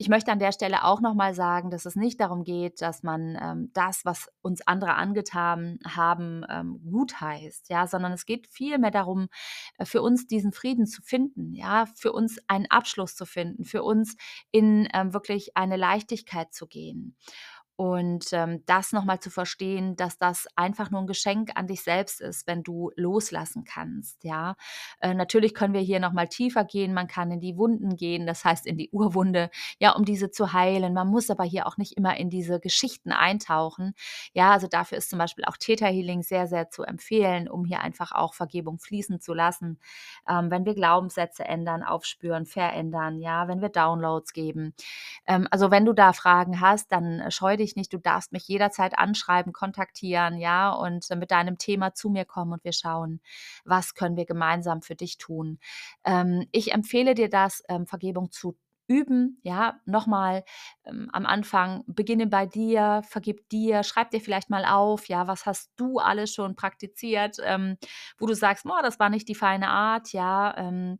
Ich 0.00 0.08
möchte 0.08 0.30
an 0.30 0.38
der 0.38 0.52
Stelle 0.52 0.84
auch 0.84 1.00
nochmal 1.00 1.34
sagen, 1.34 1.70
dass 1.70 1.84
es 1.84 1.96
nicht 1.96 2.20
darum 2.20 2.44
geht, 2.44 2.80
dass 2.82 3.02
man 3.02 3.36
ähm, 3.42 3.70
das, 3.74 4.04
was 4.04 4.30
uns 4.42 4.64
andere 4.64 4.94
angetan 4.94 5.80
haben, 5.84 6.44
ähm, 6.48 6.80
gut 6.88 7.20
heißt, 7.20 7.68
ja, 7.68 7.88
sondern 7.88 8.12
es 8.12 8.24
geht 8.24 8.46
vielmehr 8.46 8.92
darum, 8.92 9.26
äh, 9.76 9.84
für 9.84 10.00
uns 10.00 10.28
diesen 10.28 10.52
Frieden 10.52 10.86
zu 10.86 11.02
finden, 11.02 11.52
ja, 11.52 11.86
für 11.96 12.12
uns 12.12 12.38
einen 12.46 12.66
Abschluss 12.70 13.16
zu 13.16 13.26
finden, 13.26 13.64
für 13.64 13.82
uns 13.82 14.16
in 14.52 14.86
ähm, 14.94 15.12
wirklich 15.12 15.56
eine 15.56 15.76
Leichtigkeit 15.76 16.54
zu 16.54 16.68
gehen. 16.68 17.16
Und 17.78 18.32
ähm, 18.32 18.64
das 18.66 18.92
nochmal 18.92 19.20
zu 19.20 19.30
verstehen, 19.30 19.94
dass 19.94 20.18
das 20.18 20.48
einfach 20.56 20.90
nur 20.90 21.00
ein 21.00 21.06
Geschenk 21.06 21.52
an 21.54 21.68
dich 21.68 21.82
selbst 21.82 22.20
ist, 22.20 22.48
wenn 22.48 22.64
du 22.64 22.90
loslassen 22.96 23.62
kannst. 23.62 24.24
Ja, 24.24 24.56
äh, 25.00 25.14
natürlich 25.14 25.54
können 25.54 25.74
wir 25.74 25.80
hier 25.80 26.00
nochmal 26.00 26.26
tiefer 26.26 26.64
gehen. 26.64 26.92
Man 26.92 27.06
kann 27.06 27.30
in 27.30 27.38
die 27.38 27.56
Wunden 27.56 27.94
gehen, 27.94 28.26
das 28.26 28.44
heißt 28.44 28.66
in 28.66 28.78
die 28.78 28.90
Urwunde, 28.92 29.48
ja, 29.78 29.92
um 29.92 30.04
diese 30.04 30.32
zu 30.32 30.52
heilen. 30.52 30.92
Man 30.92 31.06
muss 31.06 31.30
aber 31.30 31.44
hier 31.44 31.68
auch 31.68 31.76
nicht 31.76 31.96
immer 31.96 32.16
in 32.16 32.30
diese 32.30 32.58
Geschichten 32.58 33.12
eintauchen. 33.12 33.94
Ja, 34.32 34.50
also 34.50 34.66
dafür 34.66 34.98
ist 34.98 35.10
zum 35.10 35.20
Beispiel 35.20 35.44
auch 35.44 35.56
Täterhealing 35.56 36.22
sehr, 36.24 36.48
sehr 36.48 36.70
zu 36.70 36.82
empfehlen, 36.82 37.48
um 37.48 37.64
hier 37.64 37.80
einfach 37.80 38.10
auch 38.10 38.34
Vergebung 38.34 38.80
fließen 38.80 39.20
zu 39.20 39.34
lassen. 39.34 39.78
Ähm, 40.28 40.50
wenn 40.50 40.64
wir 40.64 40.74
Glaubenssätze 40.74 41.44
ändern, 41.44 41.84
aufspüren, 41.84 42.44
verändern, 42.44 43.20
ja, 43.20 43.46
wenn 43.46 43.60
wir 43.60 43.68
Downloads 43.68 44.32
geben. 44.32 44.74
Ähm, 45.28 45.46
also 45.52 45.70
wenn 45.70 45.84
du 45.84 45.92
da 45.92 46.12
Fragen 46.12 46.60
hast, 46.60 46.90
dann 46.90 47.20
äh, 47.20 47.30
scheu 47.30 47.56
dich 47.56 47.67
dich 47.68 47.76
nicht. 47.76 47.92
Du 47.92 47.98
darfst 47.98 48.32
mich 48.32 48.48
jederzeit 48.48 48.98
anschreiben, 48.98 49.52
kontaktieren, 49.52 50.38
ja, 50.38 50.70
und 50.70 51.08
mit 51.16 51.30
deinem 51.30 51.58
Thema 51.58 51.94
zu 51.94 52.10
mir 52.10 52.24
kommen 52.24 52.52
und 52.52 52.64
wir 52.64 52.72
schauen, 52.72 53.20
was 53.64 53.94
können 53.94 54.16
wir 54.16 54.26
gemeinsam 54.26 54.82
für 54.82 54.94
dich 54.94 55.18
tun. 55.18 55.58
Ähm, 56.04 56.46
ich 56.52 56.72
empfehle 56.72 57.14
dir 57.14 57.28
das, 57.28 57.62
ähm, 57.68 57.86
Vergebung 57.86 58.30
zu 58.30 58.56
üben, 58.88 59.38
ja, 59.42 59.80
nochmal 59.84 60.44
ähm, 60.84 61.10
am 61.12 61.26
Anfang, 61.26 61.84
beginne 61.86 62.26
bei 62.26 62.46
dir, 62.46 63.02
vergib 63.06 63.46
dir, 63.50 63.82
schreib 63.82 64.10
dir 64.10 64.20
vielleicht 64.20 64.48
mal 64.48 64.64
auf, 64.64 65.08
ja, 65.08 65.26
was 65.26 65.44
hast 65.44 65.72
du 65.76 65.98
alles 65.98 66.32
schon 66.32 66.56
praktiziert, 66.56 67.36
ähm, 67.44 67.76
wo 68.18 68.26
du 68.26 68.34
sagst, 68.34 68.64
oh, 68.66 68.82
das 68.82 68.98
war 68.98 69.10
nicht 69.10 69.28
die 69.28 69.34
feine 69.34 69.68
Art, 69.68 70.12
ja, 70.14 70.56
ähm, 70.56 70.98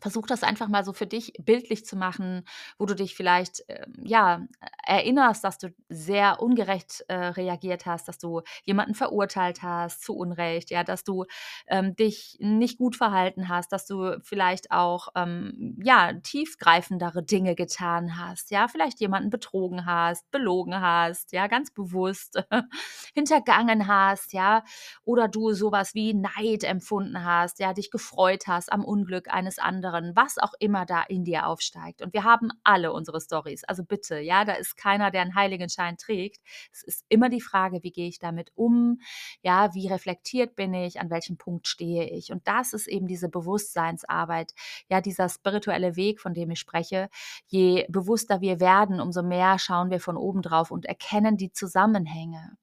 Versuch 0.00 0.26
das 0.26 0.42
einfach 0.42 0.68
mal 0.68 0.84
so 0.84 0.92
für 0.92 1.06
dich 1.06 1.32
bildlich 1.38 1.84
zu 1.84 1.96
machen, 1.96 2.44
wo 2.78 2.86
du 2.86 2.94
dich 2.94 3.14
vielleicht 3.14 3.68
äh, 3.68 3.86
ja 4.02 4.46
erinnerst, 4.84 5.44
dass 5.44 5.58
du 5.58 5.72
sehr 5.88 6.40
ungerecht 6.42 7.04
äh, 7.08 7.14
reagiert 7.14 7.86
hast, 7.86 8.08
dass 8.08 8.18
du 8.18 8.42
jemanden 8.64 8.94
verurteilt 8.94 9.62
hast 9.62 10.02
zu 10.02 10.16
Unrecht, 10.16 10.70
ja, 10.70 10.84
dass 10.84 11.04
du 11.04 11.24
ähm, 11.66 11.94
dich 11.96 12.36
nicht 12.40 12.78
gut 12.78 12.96
verhalten 12.96 13.48
hast, 13.48 13.72
dass 13.72 13.86
du 13.86 14.18
vielleicht 14.22 14.70
auch 14.70 15.08
ähm, 15.14 15.78
ja 15.82 16.12
tiefgreifendere 16.14 17.22
Dinge 17.22 17.54
getan 17.54 18.18
hast, 18.18 18.50
ja, 18.50 18.68
vielleicht 18.68 19.00
jemanden 19.00 19.30
betrogen 19.30 19.86
hast, 19.86 20.30
belogen 20.30 20.80
hast, 20.80 21.32
ja, 21.32 21.46
ganz 21.46 21.70
bewusst 21.70 22.42
hintergangen 23.14 23.86
hast, 23.88 24.32
ja, 24.32 24.64
oder 25.04 25.28
du 25.28 25.52
sowas 25.52 25.94
wie 25.94 26.14
Neid 26.14 26.64
empfunden 26.64 27.24
hast, 27.24 27.58
ja, 27.60 27.72
dich 27.72 27.90
gefreut 27.90 28.44
hast 28.46 28.72
am 28.72 28.84
Unglück 28.84 29.28
eines 29.32 29.58
anderen 29.58 29.81
anderen, 29.82 30.14
was 30.14 30.38
auch 30.38 30.52
immer 30.60 30.86
da 30.86 31.02
in 31.02 31.24
dir 31.24 31.46
aufsteigt. 31.46 32.02
Und 32.02 32.12
wir 32.12 32.24
haben 32.24 32.50
alle 32.62 32.92
unsere 32.92 33.20
Stories. 33.20 33.64
Also 33.64 33.84
bitte, 33.84 34.18
ja, 34.18 34.44
da 34.44 34.52
ist 34.52 34.76
keiner, 34.76 35.10
der 35.10 35.22
einen 35.22 35.34
Heiligenschein 35.34 35.96
trägt. 35.96 36.40
Es 36.72 36.82
ist 36.82 37.04
immer 37.08 37.28
die 37.28 37.40
Frage, 37.40 37.82
wie 37.82 37.90
gehe 37.90 38.08
ich 38.08 38.18
damit 38.18 38.52
um? 38.54 39.00
Ja, 39.42 39.74
wie 39.74 39.88
reflektiert 39.88 40.54
bin 40.54 40.72
ich? 40.74 41.00
An 41.00 41.10
welchem 41.10 41.36
Punkt 41.36 41.66
stehe 41.66 42.08
ich? 42.08 42.30
Und 42.30 42.46
das 42.46 42.72
ist 42.72 42.86
eben 42.86 43.06
diese 43.06 43.28
Bewusstseinsarbeit, 43.28 44.52
ja, 44.88 45.00
dieser 45.00 45.28
spirituelle 45.28 45.96
Weg, 45.96 46.20
von 46.20 46.34
dem 46.34 46.50
ich 46.50 46.60
spreche. 46.60 47.08
Je 47.46 47.86
bewusster 47.88 48.40
wir 48.40 48.60
werden, 48.60 49.00
umso 49.00 49.22
mehr 49.22 49.58
schauen 49.58 49.90
wir 49.90 50.00
von 50.00 50.16
oben 50.16 50.42
drauf 50.42 50.70
und 50.70 50.86
erkennen 50.86 51.36
die 51.36 51.52
Zusammenhänge. 51.52 52.56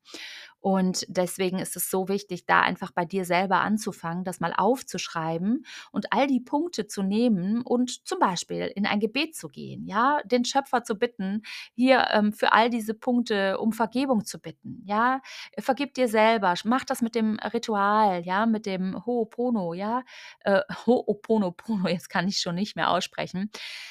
Und 0.61 1.05
deswegen 1.07 1.59
ist 1.59 1.75
es 1.75 1.89
so 1.89 2.09
wichtig, 2.09 2.45
da 2.45 2.61
einfach 2.61 2.91
bei 2.91 3.05
dir 3.05 3.25
selber 3.25 3.61
anzufangen, 3.61 4.23
das 4.23 4.39
mal 4.39 4.53
aufzuschreiben 4.55 5.65
und 5.91 6.11
all 6.11 6.27
die 6.27 6.41
Punkte 6.41 6.87
zu 6.87 7.01
nehmen 7.03 7.61
und 7.61 8.05
zum 8.07 8.19
Beispiel 8.19 8.71
in 8.75 8.85
ein 8.85 8.99
Gebet 8.99 9.35
zu 9.35 9.47
gehen, 9.49 9.85
ja, 9.87 10.19
den 10.25 10.45
Schöpfer 10.45 10.83
zu 10.83 10.95
bitten, 10.95 11.43
hier 11.73 12.07
ähm, 12.11 12.33
für 12.33 12.51
all 12.51 12.69
diese 12.69 12.93
Punkte 12.93 13.57
um 13.59 13.71
Vergebung 13.73 14.25
zu 14.25 14.39
bitten, 14.39 14.81
ja, 14.85 15.21
vergib 15.59 15.93
dir 15.93 16.07
selber, 16.07 16.53
mach 16.65 16.83
das 16.83 17.01
mit 17.01 17.15
dem 17.15 17.37
Ritual, 17.53 18.23
ja, 18.25 18.45
mit 18.45 18.65
dem 18.65 18.95
Ho'opono, 18.95 19.73
ja, 19.73 20.03
äh, 20.41 20.61
Ho'oponopono, 20.85 21.87
jetzt 21.87 22.09
kann 22.09 22.27
ich 22.27 22.39
schon 22.39 22.55
nicht 22.55 22.75
mehr 22.75 22.89
aussprechen. 22.89 23.49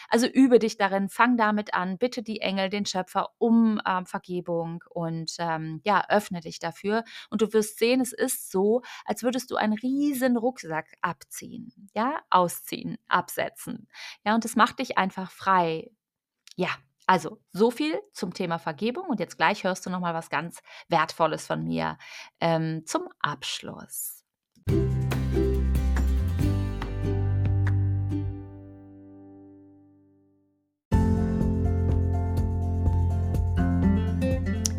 Also 0.09 0.27
übe 0.27 0.59
dich 0.59 0.77
darin, 0.77 1.09
fang 1.09 1.37
damit 1.37 1.75
an, 1.75 1.99
bitte 1.99 2.23
die 2.23 2.41
Engel, 2.41 2.69
den 2.69 2.87
Schöpfer 2.87 3.31
um 3.39 3.81
äh, 3.85 4.05
Vergebung 4.05 4.85
und 4.91 5.35
ähm, 5.39 5.81
ja, 5.85 6.05
öffne 6.09 6.41
dich 6.41 6.58
dafür. 6.59 7.05
Und 7.31 7.43
du 7.43 7.53
wirst 7.53 7.79
sehen, 7.79 8.01
es 8.01 8.13
ist 8.13 8.51
so, 8.51 8.83
als 9.05 9.23
würdest 9.23 9.51
du 9.51 9.57
einen 9.57 9.75
riesen 9.75 10.37
Rucksack 10.37 10.87
abziehen, 11.01 11.91
ja, 11.95 12.21
ausziehen, 12.31 12.99
absetzen. 13.09 13.89
Ja, 14.25 14.35
und 14.35 14.45
es 14.45 14.57
macht 14.57 14.79
dich 14.79 14.99
einfach 14.99 15.31
frei. 15.31 15.91
Ja, 16.57 16.71
also 17.07 17.41
so 17.53 17.71
viel 17.71 17.99
zum 18.13 18.35
Thema 18.35 18.59
Vergebung 18.59 19.07
und 19.09 19.19
jetzt 19.19 19.39
gleich 19.39 19.65
hörst 19.65 19.87
du 19.87 19.91
noch 19.91 20.01
mal 20.01 20.15
was 20.15 20.29
ganz 20.29 20.61
Wertvolles 20.89 21.47
von 21.47 21.65
mir 21.65 21.97
ähm, 22.41 22.85
zum 22.85 23.09
Abschluss. 23.21 24.18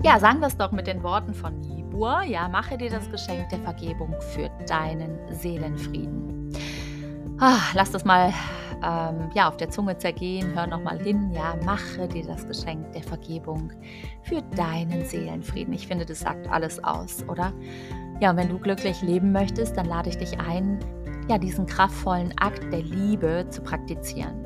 Ja, 0.09 0.17
sagen 0.19 0.39
wir 0.39 0.47
es 0.47 0.57
doch 0.57 0.71
mit 0.71 0.87
den 0.87 1.03
Worten 1.03 1.35
von 1.35 1.59
Nibur. 1.59 2.23
Ja, 2.23 2.47
mache 2.47 2.79
dir 2.79 2.89
das 2.89 3.11
Geschenk 3.11 3.47
der 3.49 3.59
Vergebung 3.59 4.15
für 4.33 4.49
deinen 4.65 5.19
Seelenfrieden. 5.31 6.51
Ah, 7.39 7.59
lass 7.75 7.91
das 7.91 8.05
mal 8.05 8.33
ähm, 8.83 9.29
ja, 9.35 9.47
auf 9.47 9.57
der 9.57 9.69
Zunge 9.69 9.95
zergehen, 9.99 10.55
hör 10.55 10.65
nochmal 10.65 10.97
hin. 10.97 11.31
Ja, 11.31 11.55
mache 11.63 12.07
dir 12.07 12.25
das 12.25 12.47
Geschenk 12.47 12.91
der 12.93 13.03
Vergebung 13.03 13.71
für 14.23 14.41
deinen 14.55 15.05
Seelenfrieden. 15.05 15.75
Ich 15.75 15.85
finde, 15.85 16.07
das 16.07 16.21
sagt 16.21 16.49
alles 16.49 16.83
aus, 16.83 17.23
oder? 17.27 17.53
Ja, 18.19 18.31
und 18.31 18.37
wenn 18.37 18.49
du 18.49 18.57
glücklich 18.57 19.03
leben 19.03 19.31
möchtest, 19.31 19.77
dann 19.77 19.85
lade 19.85 20.09
ich 20.09 20.17
dich 20.17 20.39
ein, 20.39 20.79
ja, 21.29 21.37
diesen 21.37 21.67
kraftvollen 21.67 22.33
Akt 22.39 22.63
der 22.73 22.81
Liebe 22.81 23.45
zu 23.51 23.61
praktizieren. 23.61 24.38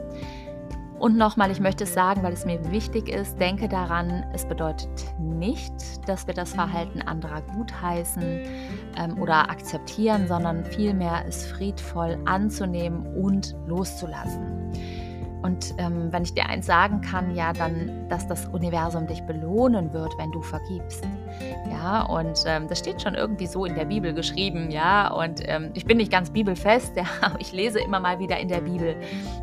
Und 1.03 1.17
nochmal, 1.17 1.51
ich 1.51 1.59
möchte 1.59 1.83
es 1.83 1.93
sagen, 1.93 2.23
weil 2.23 2.31
es 2.31 2.45
mir 2.45 2.71
wichtig 2.71 3.09
ist, 3.09 3.37
denke 3.37 3.67
daran, 3.67 4.23
es 4.31 4.45
bedeutet 4.45 4.87
nicht, 5.19 5.73
dass 6.07 6.27
wir 6.27 6.33
das 6.33 6.53
Verhalten 6.53 7.01
anderer 7.01 7.41
gutheißen 7.41 8.23
ähm, 8.23 9.21
oder 9.21 9.49
akzeptieren, 9.49 10.29
sondern 10.29 10.63
vielmehr 10.63 11.25
es 11.27 11.45
friedvoll 11.47 12.17
anzunehmen 12.23 13.05
und 13.17 13.53
loszulassen. 13.67 14.71
Und 15.43 15.75
ähm, 15.77 16.07
wenn 16.11 16.23
ich 16.23 16.33
dir 16.33 16.47
eins 16.47 16.65
sagen 16.65 17.01
kann, 17.01 17.35
ja, 17.35 17.51
dann, 17.51 18.07
dass 18.07 18.25
das 18.27 18.47
Universum 18.47 19.07
dich 19.07 19.21
belohnen 19.23 19.91
wird, 19.91 20.17
wenn 20.17 20.31
du 20.31 20.41
vergibst. 20.41 21.03
Ja, 21.69 22.03
und 22.03 22.43
ähm, 22.45 22.67
das 22.69 22.79
steht 22.79 23.01
schon 23.01 23.15
irgendwie 23.15 23.47
so 23.47 23.65
in 23.65 23.75
der 23.75 23.83
Bibel 23.83 24.13
geschrieben, 24.13 24.71
ja. 24.71 25.11
Und 25.11 25.41
ähm, 25.43 25.71
ich 25.73 25.85
bin 25.85 25.97
nicht 25.97 26.11
ganz 26.11 26.29
bibelfest, 26.29 26.95
ja, 26.95 27.05
ich 27.39 27.51
lese 27.51 27.81
immer 27.81 27.99
mal 27.99 28.19
wieder 28.19 28.39
in 28.39 28.47
der 28.47 28.61
Bibel 28.61 28.95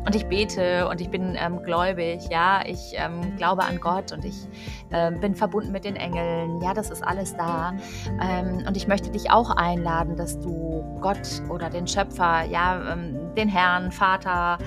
und 0.03 0.15
ich 0.15 0.25
bete 0.25 0.87
und 0.89 1.01
ich 1.01 1.09
bin 1.09 1.37
ähm, 1.39 1.61
gläubig, 1.61 2.27
ja. 2.31 2.61
Ich 2.65 2.93
ähm, 2.95 3.35
glaube 3.37 3.63
an 3.63 3.79
Gott 3.79 4.11
und 4.11 4.25
ich 4.25 4.47
äh, 4.89 5.11
bin 5.11 5.35
verbunden 5.35 5.71
mit 5.71 5.85
den 5.85 5.95
Engeln, 5.95 6.61
ja, 6.61 6.73
das 6.73 6.89
ist 6.89 7.03
alles 7.03 7.35
da. 7.35 7.73
Ähm, 8.19 8.65
und 8.67 8.75
ich 8.75 8.87
möchte 8.87 9.11
dich 9.11 9.29
auch 9.29 9.51
einladen, 9.51 10.15
dass 10.15 10.39
du 10.39 10.83
Gott 10.99 11.43
oder 11.49 11.69
den 11.69 11.85
Schöpfer, 11.85 12.43
ja, 12.45 12.93
ähm, 12.93 13.35
den 13.35 13.49
Herrn, 13.49 13.91
Vater, 13.91 14.57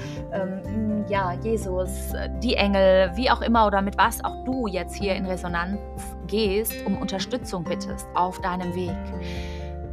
ja, 1.09 1.33
Jesus, 1.43 2.13
die 2.43 2.55
Engel, 2.55 3.11
wie 3.15 3.31
auch 3.31 3.43
immer 3.43 3.67
oder 3.67 3.83
mit 3.83 3.99
was 3.99 4.25
auch 4.25 4.45
du 4.45 4.67
jetzt 4.67 4.95
hier 4.95 5.15
in 5.15 5.27
Resonanz 5.27 5.79
gehst, 6.27 6.75
um 6.87 6.97
Unterstützung 6.97 7.65
bittest 7.65 8.07
auf 8.15 8.41
deinem 8.41 8.75
Weg. 8.75 8.97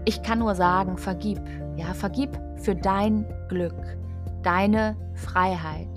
Ich 0.05 0.23
kann 0.23 0.39
nur 0.39 0.55
sagen, 0.55 0.97
vergib, 0.97 1.39
ja, 1.75 1.93
vergib 1.93 2.39
für 2.55 2.75
dein 2.75 3.25
Glück, 3.49 3.75
deine 4.41 4.95
Freiheit 5.15 5.87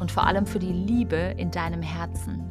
und 0.00 0.10
vor 0.10 0.26
allem 0.26 0.46
für 0.46 0.58
die 0.58 0.72
Liebe 0.72 1.34
in 1.36 1.50
deinem 1.50 1.82
Herzen. 1.82 2.50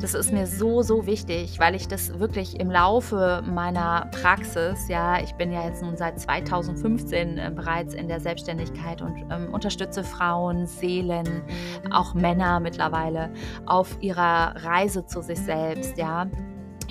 Das 0.00 0.14
ist 0.14 0.32
mir 0.32 0.46
so, 0.46 0.82
so 0.82 1.06
wichtig, 1.06 1.58
weil 1.58 1.74
ich 1.74 1.88
das 1.88 2.18
wirklich 2.18 2.58
im 2.58 2.70
Laufe 2.70 3.42
meiner 3.46 4.08
Praxis, 4.12 4.88
ja, 4.88 5.20
ich 5.20 5.34
bin 5.34 5.52
ja 5.52 5.66
jetzt 5.66 5.82
nun 5.82 5.96
seit 5.96 6.18
2015 6.18 7.38
äh, 7.38 7.50
bereits 7.54 7.94
in 7.94 8.08
der 8.08 8.20
Selbstständigkeit 8.20 9.02
und 9.02 9.26
ähm, 9.30 9.52
unterstütze 9.52 10.02
Frauen, 10.04 10.66
Seelen, 10.66 11.42
auch 11.90 12.14
Männer 12.14 12.60
mittlerweile 12.60 13.30
auf 13.66 13.96
ihrer 14.00 14.54
Reise 14.56 15.04
zu 15.06 15.20
sich 15.22 15.38
selbst, 15.38 15.98
ja, 15.98 16.26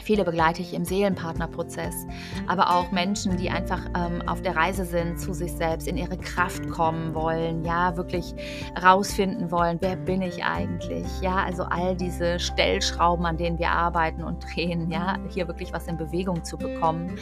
Viele 0.03 0.23
begleite 0.23 0.61
ich 0.61 0.73
im 0.73 0.85
Seelenpartnerprozess, 0.85 2.07
aber 2.47 2.75
auch 2.75 2.91
Menschen, 2.91 3.37
die 3.37 3.49
einfach 3.49 3.81
ähm, 3.95 4.27
auf 4.27 4.41
der 4.41 4.55
Reise 4.55 4.85
sind, 4.85 5.19
zu 5.19 5.33
sich 5.33 5.51
selbst, 5.51 5.87
in 5.87 5.97
ihre 5.97 6.17
Kraft 6.17 6.69
kommen 6.69 7.13
wollen, 7.13 7.63
ja, 7.63 7.95
wirklich 7.97 8.33
rausfinden 8.81 9.51
wollen, 9.51 9.77
wer 9.81 9.95
bin 9.95 10.21
ich 10.21 10.43
eigentlich, 10.43 11.05
ja, 11.21 11.37
also 11.37 11.63
all 11.63 11.95
diese 11.95 12.39
Stellschrauben, 12.39 13.25
an 13.25 13.37
denen 13.37 13.59
wir 13.59 13.71
arbeiten 13.71 14.23
und 14.23 14.43
drehen, 14.43 14.89
ja, 14.91 15.17
hier 15.29 15.47
wirklich 15.47 15.73
was 15.73 15.87
in 15.87 15.97
Bewegung 15.97 16.43
zu 16.43 16.57
bekommen, 16.57 17.17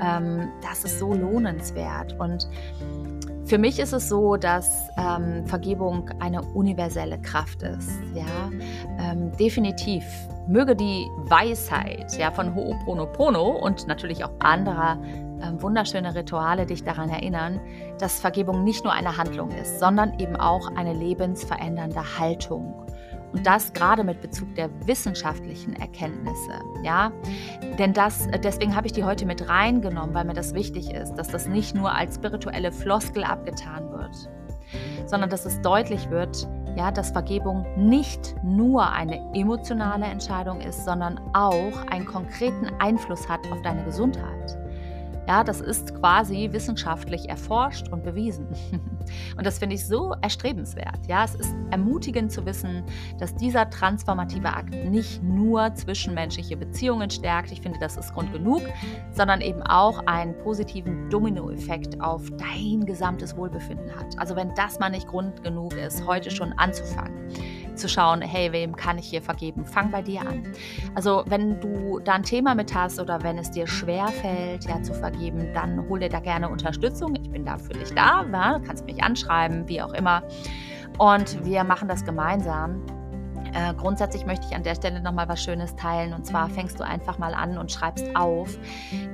ähm, 0.00 0.48
das 0.62 0.84
ist 0.84 0.98
so 0.98 1.12
lohnenswert 1.12 2.18
und 2.18 2.48
für 3.44 3.58
mich 3.58 3.78
ist 3.80 3.92
es 3.92 4.08
so, 4.08 4.36
dass 4.36 4.88
ähm, 4.96 5.46
Vergebung 5.46 6.08
eine 6.20 6.42
universelle 6.42 7.20
Kraft 7.20 7.62
ist. 7.62 7.90
Ja, 8.14 8.50
ähm, 8.98 9.30
definitiv. 9.36 10.04
Möge 10.46 10.74
die 10.74 11.08
Weisheit 11.18 12.16
ja, 12.18 12.30
von 12.30 12.54
Ho'oponopono 12.54 13.60
und 13.60 13.86
natürlich 13.86 14.24
auch 14.24 14.32
anderer 14.40 14.98
ähm, 15.42 15.60
wunderschöne 15.60 16.14
Rituale 16.14 16.66
dich 16.66 16.84
daran 16.84 17.10
erinnern, 17.10 17.60
dass 17.98 18.20
Vergebung 18.20 18.64
nicht 18.64 18.84
nur 18.84 18.92
eine 18.92 19.16
Handlung 19.16 19.50
ist, 19.50 19.78
sondern 19.78 20.18
eben 20.18 20.36
auch 20.36 20.68
eine 20.76 20.92
lebensverändernde 20.92 22.18
Haltung. 22.18 22.86
Und 23.32 23.46
das 23.46 23.72
gerade 23.72 24.04
mit 24.04 24.20
Bezug 24.20 24.54
der 24.56 24.68
wissenschaftlichen 24.86 25.74
Erkenntnisse. 25.74 26.52
Ja? 26.82 27.12
Denn 27.78 27.92
das, 27.94 28.28
deswegen 28.44 28.76
habe 28.76 28.86
ich 28.86 28.92
die 28.92 29.04
heute 29.04 29.24
mit 29.24 29.48
reingenommen, 29.48 30.14
weil 30.14 30.24
mir 30.24 30.34
das 30.34 30.54
wichtig 30.54 30.92
ist, 30.92 31.14
dass 31.14 31.28
das 31.28 31.48
nicht 31.48 31.74
nur 31.74 31.92
als 31.92 32.16
spirituelle 32.16 32.72
Floskel 32.72 33.24
abgetan 33.24 33.90
wird, 33.90 34.28
sondern 35.06 35.30
dass 35.30 35.46
es 35.46 35.60
deutlich 35.62 36.10
wird, 36.10 36.46
ja, 36.76 36.90
dass 36.90 37.10
Vergebung 37.10 37.66
nicht 37.76 38.34
nur 38.42 38.90
eine 38.90 39.20
emotionale 39.34 40.06
Entscheidung 40.06 40.60
ist, 40.60 40.84
sondern 40.84 41.20
auch 41.32 41.72
einen 41.90 42.06
konkreten 42.06 42.68
Einfluss 42.78 43.28
hat 43.28 43.40
auf 43.50 43.60
deine 43.62 43.84
Gesundheit. 43.84 44.61
Ja, 45.28 45.44
das 45.44 45.60
ist 45.60 45.94
quasi 45.94 46.48
wissenschaftlich 46.52 47.28
erforscht 47.28 47.88
und 47.88 48.02
bewiesen. 48.02 48.46
Und 49.36 49.46
das 49.46 49.58
finde 49.58 49.74
ich 49.74 49.86
so 49.86 50.14
erstrebenswert. 50.20 51.06
Ja, 51.08 51.24
es 51.24 51.34
ist 51.34 51.54
ermutigend 51.70 52.30
zu 52.30 52.46
wissen, 52.46 52.84
dass 53.18 53.34
dieser 53.34 53.68
transformative 53.68 54.48
Akt 54.48 54.74
nicht 54.74 55.22
nur 55.22 55.74
zwischenmenschliche 55.74 56.56
Beziehungen 56.56 57.10
stärkt, 57.10 57.50
ich 57.50 57.60
finde, 57.60 57.78
das 57.80 57.96
ist 57.96 58.14
Grund 58.14 58.32
genug, 58.32 58.62
sondern 59.10 59.40
eben 59.40 59.62
auch 59.62 60.06
einen 60.06 60.36
positiven 60.38 61.10
Dominoeffekt 61.10 62.00
auf 62.00 62.30
dein 62.30 62.86
gesamtes 62.86 63.36
Wohlbefinden 63.36 63.94
hat. 63.96 64.18
Also 64.18 64.36
wenn 64.36 64.54
das 64.54 64.78
mal 64.78 64.90
nicht 64.90 65.08
Grund 65.08 65.42
genug 65.42 65.74
ist, 65.74 66.06
heute 66.06 66.30
schon 66.30 66.52
anzufangen 66.52 67.28
zu 67.74 67.88
schauen, 67.88 68.22
hey, 68.22 68.52
wem 68.52 68.76
kann 68.76 68.98
ich 68.98 69.08
hier 69.08 69.22
vergeben? 69.22 69.64
Fang 69.64 69.90
bei 69.90 70.02
dir 70.02 70.20
an. 70.20 70.42
Also 70.94 71.24
wenn 71.26 71.60
du 71.60 72.00
da 72.00 72.12
ein 72.12 72.22
Thema 72.22 72.54
mit 72.54 72.74
hast 72.74 73.00
oder 73.00 73.22
wenn 73.22 73.38
es 73.38 73.50
dir 73.50 73.66
schwer 73.66 74.08
fällt, 74.08 74.64
ja, 74.64 74.82
zu 74.82 74.94
vergeben, 74.94 75.52
dann 75.54 75.88
hol 75.88 76.00
dir 76.00 76.08
da 76.08 76.20
gerne 76.20 76.48
Unterstützung. 76.48 77.14
Ich 77.16 77.30
bin 77.30 77.44
da 77.44 77.58
für 77.58 77.72
dich 77.72 77.92
da, 77.94 78.24
ja, 78.32 78.60
kannst 78.66 78.84
mich 78.86 79.02
anschreiben, 79.02 79.68
wie 79.68 79.82
auch 79.82 79.92
immer. 79.92 80.22
Und 80.98 81.44
wir 81.44 81.64
machen 81.64 81.88
das 81.88 82.04
gemeinsam. 82.04 82.84
Äh, 83.52 83.74
grundsätzlich 83.74 84.26
möchte 84.26 84.46
ich 84.48 84.56
an 84.56 84.62
der 84.62 84.74
Stelle 84.74 85.00
nochmal 85.00 85.28
was 85.28 85.42
Schönes 85.42 85.76
teilen. 85.76 86.12
Und 86.12 86.26
zwar 86.26 86.48
fängst 86.48 86.80
du 86.80 86.84
einfach 86.84 87.18
mal 87.18 87.34
an 87.34 87.58
und 87.58 87.70
schreibst 87.70 88.04
auf, 88.14 88.56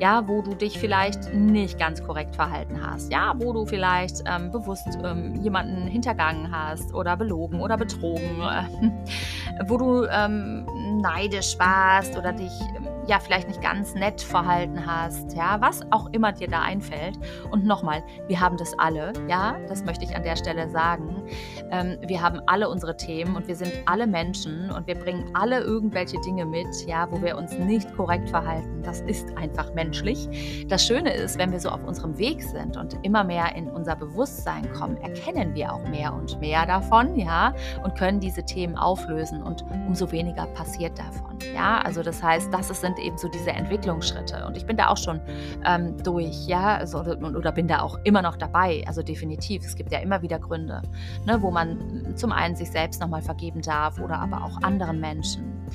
ja, 0.00 0.26
wo 0.26 0.42
du 0.42 0.54
dich 0.54 0.78
vielleicht 0.78 1.34
nicht 1.34 1.78
ganz 1.78 2.02
korrekt 2.02 2.36
verhalten 2.36 2.80
hast. 2.84 3.12
Ja, 3.12 3.34
wo 3.36 3.52
du 3.52 3.66
vielleicht 3.66 4.22
ähm, 4.26 4.50
bewusst 4.50 4.86
ähm, 5.04 5.34
jemanden 5.36 5.86
hintergangen 5.86 6.50
hast 6.50 6.94
oder 6.94 7.16
belogen 7.16 7.60
oder 7.60 7.76
betrogen, 7.76 8.40
äh, 8.40 9.64
wo 9.68 9.76
du 9.76 10.04
ähm, 10.04 10.66
neidisch 11.00 11.58
warst 11.58 12.16
oder 12.16 12.32
dich 12.32 12.52
ähm, 12.76 12.97
ja 13.08 13.18
vielleicht 13.18 13.48
nicht 13.48 13.62
ganz 13.62 13.94
nett 13.94 14.20
verhalten 14.20 14.86
hast, 14.86 15.34
ja, 15.34 15.60
was 15.60 15.80
auch 15.90 16.08
immer 16.12 16.32
dir 16.32 16.48
da 16.48 16.60
einfällt. 16.60 17.18
Und 17.50 17.64
nochmal, 17.64 18.02
wir 18.26 18.38
haben 18.38 18.56
das 18.56 18.78
alle, 18.78 19.12
ja, 19.28 19.56
das 19.66 19.84
möchte 19.84 20.04
ich 20.04 20.14
an 20.14 20.22
der 20.22 20.36
Stelle 20.36 20.68
sagen. 20.68 21.22
Ähm, 21.70 21.98
wir 22.06 22.22
haben 22.22 22.40
alle 22.46 22.68
unsere 22.68 22.96
Themen 22.96 23.34
und 23.34 23.48
wir 23.48 23.56
sind 23.56 23.72
alle 23.86 24.06
Menschen 24.06 24.70
und 24.70 24.86
wir 24.86 24.94
bringen 24.94 25.30
alle 25.34 25.60
irgendwelche 25.60 26.20
Dinge 26.20 26.44
mit, 26.44 26.68
ja, 26.86 27.10
wo 27.10 27.20
wir 27.22 27.36
uns 27.36 27.52
nicht 27.52 27.94
korrekt 27.96 28.28
verhalten. 28.28 28.82
Das 28.82 29.00
ist 29.00 29.36
einfach 29.36 29.72
menschlich. 29.74 30.66
Das 30.68 30.84
Schöne 30.84 31.12
ist, 31.14 31.38
wenn 31.38 31.50
wir 31.50 31.60
so 31.60 31.70
auf 31.70 31.82
unserem 31.84 32.18
Weg 32.18 32.42
sind 32.42 32.76
und 32.76 32.98
immer 33.02 33.24
mehr 33.24 33.54
in 33.56 33.68
unser 33.68 33.96
Bewusstsein 33.96 34.70
kommen, 34.72 34.96
erkennen 34.98 35.54
wir 35.54 35.72
auch 35.72 35.86
mehr 35.88 36.12
und 36.12 36.38
mehr 36.40 36.66
davon, 36.66 37.16
ja, 37.16 37.54
und 37.82 37.96
können 37.96 38.20
diese 38.20 38.44
Themen 38.44 38.76
auflösen 38.76 39.42
und 39.42 39.64
umso 39.86 40.10
weniger 40.12 40.46
passiert 40.46 40.98
davon, 40.98 41.27
ja. 41.54 41.80
Also 41.80 42.02
das 42.02 42.22
heißt, 42.22 42.52
das 42.52 42.68
sind 42.80 42.98
eben 42.98 43.18
so 43.18 43.28
diese 43.28 43.50
Entwicklungsschritte. 43.50 44.46
Und 44.46 44.56
ich 44.56 44.66
bin 44.66 44.76
da 44.76 44.88
auch 44.88 44.96
schon 44.96 45.20
ähm, 45.64 45.96
durch, 46.02 46.46
ja, 46.46 46.76
also, 46.76 47.00
oder 47.00 47.52
bin 47.52 47.68
da 47.68 47.80
auch 47.80 47.98
immer 48.04 48.22
noch 48.22 48.36
dabei. 48.36 48.84
Also 48.86 49.02
definitiv. 49.02 49.64
Es 49.64 49.76
gibt 49.76 49.92
ja 49.92 49.98
immer 49.98 50.22
wieder 50.22 50.38
Gründe, 50.38 50.82
ne, 51.26 51.40
wo 51.42 51.50
man 51.50 52.16
zum 52.16 52.32
einen 52.32 52.56
sich 52.56 52.70
selbst 52.70 53.00
nochmal 53.00 53.22
vergeben 53.22 53.62
darf 53.62 54.00
oder 54.00 54.18
aber 54.18 54.44
auch 54.44 54.62
anderen 54.62 55.00
Menschen. 55.00 55.68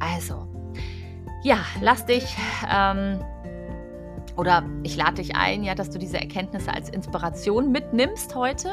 Also, 0.00 0.46
ja, 1.42 1.58
lass 1.80 2.06
dich. 2.06 2.36
Ähm, 2.70 3.20
oder 4.36 4.64
ich 4.82 4.96
lade 4.96 5.14
dich 5.14 5.36
ein, 5.36 5.62
ja, 5.62 5.74
dass 5.74 5.90
du 5.90 5.98
diese 5.98 6.18
Erkenntnisse 6.18 6.72
als 6.72 6.88
Inspiration 6.88 7.70
mitnimmst 7.70 8.34
heute, 8.34 8.68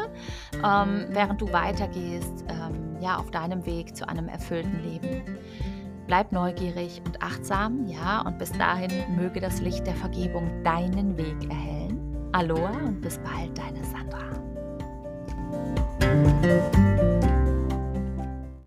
ähm, 0.55 1.05
während 1.09 1.39
du 1.41 1.51
weitergehst, 1.51 2.45
ähm, 2.49 2.97
ja, 2.99 3.17
auf 3.17 3.29
deinem 3.31 3.65
Weg 3.65 3.95
zu 3.95 4.07
einem 4.07 4.27
erfüllten 4.27 4.81
Leben. 4.83 5.23
Bleib 6.11 6.33
neugierig 6.33 7.01
und 7.05 7.23
achtsam, 7.23 7.87
ja, 7.87 8.19
und 8.23 8.37
bis 8.37 8.51
dahin 8.51 8.91
möge 9.15 9.39
das 9.39 9.61
Licht 9.61 9.87
der 9.87 9.95
Vergebung 9.95 10.61
deinen 10.61 11.15
Weg 11.15 11.49
erhellen. 11.49 12.27
Aloha 12.33 12.73
und 12.85 12.99
bis 12.99 13.17
bald, 13.19 13.57
deine 13.57 13.81
Sandra. 13.85 14.19